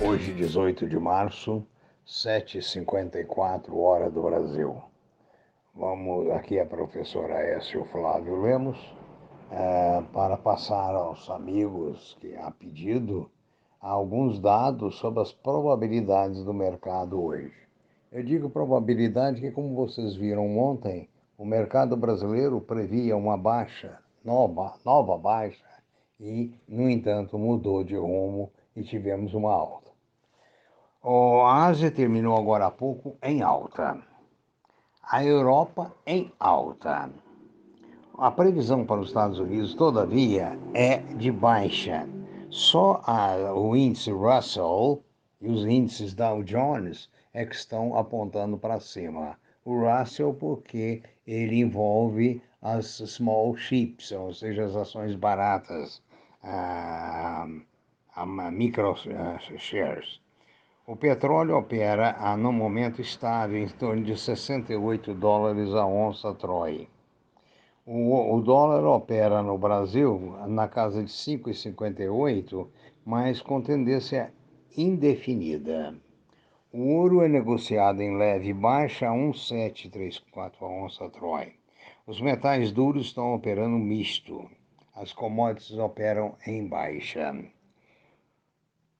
[0.00, 1.66] Hoje, 18 de março,
[2.06, 4.80] 7h54, hora do Brasil.
[5.74, 8.78] Vamos, aqui é a professora Écio Flávio Lemos,
[9.50, 13.28] é, para passar aos amigos que há pedido
[13.80, 17.52] alguns dados sobre as probabilidades do mercado hoje.
[18.12, 24.74] Eu digo probabilidade que, como vocês viram ontem, o mercado brasileiro previa uma baixa, nova,
[24.84, 25.66] nova baixa,
[26.20, 29.90] e, no entanto, mudou de rumo e tivemos uma alta.
[31.02, 33.96] A Ásia terminou agora há pouco em alta.
[35.02, 37.10] A Europa em alta.
[38.18, 42.08] A previsão para os Estados Unidos, todavia, é de baixa.
[42.50, 45.02] Só a, o índice Russell
[45.40, 49.38] e os índices Dow Jones é que estão apontando para cima.
[49.64, 56.02] O Russell porque ele envolve as small chips, ou seja, as ações baratas,
[56.42, 57.46] a,
[58.16, 58.94] a micro
[59.58, 60.20] shares.
[60.86, 66.88] O petróleo opera a, no momento estável em torno de 68 dólares a onça Troy.
[67.84, 72.66] O, o dólar opera no Brasil na casa de 5,58,
[73.04, 74.32] mas com tendência
[74.76, 75.94] indefinida.
[76.72, 81.52] O ouro é negociado em leve baixa a 1,734 a onça Troy.
[82.06, 84.48] Os metais duros estão operando misto.
[84.94, 87.34] As commodities operam em baixa.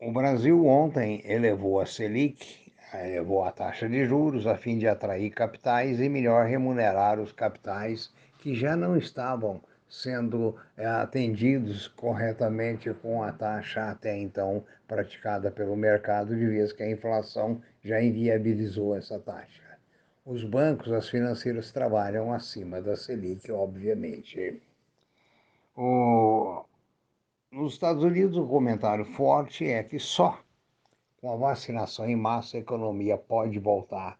[0.06, 5.30] O Brasil ontem elevou a Selic, elevou a taxa de juros a fim de atrair
[5.30, 13.20] capitais e melhor remunerar os capitais que já não estavam sendo é, atendidos corretamente com
[13.20, 19.18] a taxa até então praticada pelo mercado, de vez que a inflação já inviabilizou essa
[19.18, 19.76] taxa.
[20.24, 24.62] Os bancos, as financeiras trabalham acima da Selic, obviamente.
[25.76, 26.64] O...
[27.66, 30.38] Nos Estados Unidos, o comentário forte é que só
[31.20, 34.16] com a vacinação em massa a economia pode voltar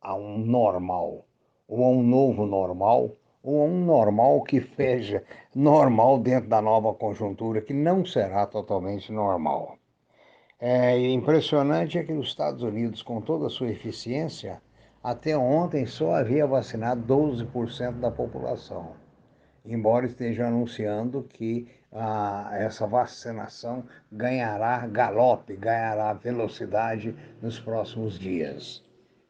[0.00, 1.26] a um normal,
[1.66, 7.60] ou a um novo normal, ou um normal que seja normal dentro da nova conjuntura,
[7.60, 9.76] que não será totalmente normal.
[10.60, 14.62] É impressionante é que nos Estados Unidos, com toda a sua eficiência,
[15.02, 18.92] até ontem só havia vacinado 12% da população,
[19.64, 28.84] embora esteja anunciando que ah, essa vacinação ganhará galope, ganhará velocidade nos próximos dias.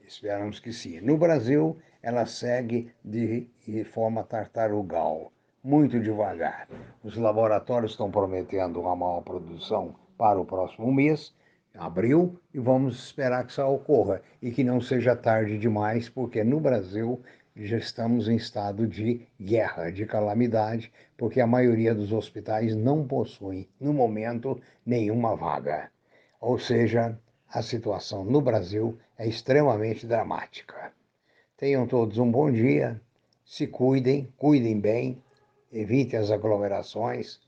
[0.06, 1.00] Esperamos que sim.
[1.00, 5.32] No Brasil, ela segue de, de forma tartarugal,
[5.62, 6.68] muito devagar.
[7.02, 11.34] Os laboratórios estão prometendo uma maior produção para o próximo mês,
[11.76, 16.58] abril, e vamos esperar que isso ocorra e que não seja tarde demais, porque no
[16.58, 17.22] Brasil
[17.66, 23.68] já estamos em estado de guerra, de calamidade, porque a maioria dos hospitais não possuem,
[23.80, 25.90] no momento, nenhuma vaga.
[26.40, 30.92] Ou seja, a situação no Brasil é extremamente dramática.
[31.56, 33.00] Tenham todos um bom dia,
[33.44, 35.20] se cuidem, cuidem bem,
[35.72, 37.40] evitem as aglomerações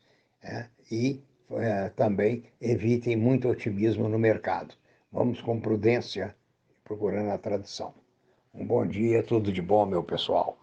[0.43, 1.23] é, e
[1.53, 4.75] é, também evitem muito otimismo no mercado.
[5.13, 6.35] Vamos com prudência,
[6.83, 7.95] procurando a tradição.
[8.55, 10.60] Um bom dia, tudo de bom, meu pessoal.